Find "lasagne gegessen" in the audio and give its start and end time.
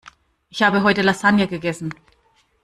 1.03-1.93